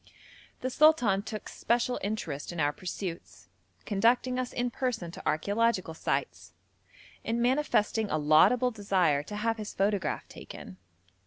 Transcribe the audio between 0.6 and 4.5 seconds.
The sultan took special interest in our pursuits, conducting